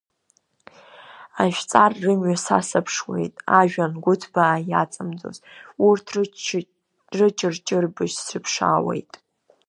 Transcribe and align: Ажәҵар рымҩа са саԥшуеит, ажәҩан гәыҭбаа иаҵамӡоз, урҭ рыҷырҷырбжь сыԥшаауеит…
Ажәҵар 1.43 1.91
рымҩа 2.03 2.37
са 2.43 2.57
саԥшуеит, 2.67 3.33
ажәҩан 3.59 3.93
гәыҭбаа 4.03 4.57
иаҵамӡоз, 4.69 5.37
урҭ 5.87 6.05
рыҷырҷырбжь 7.15 8.17
сыԥшаауеит… 8.27 9.11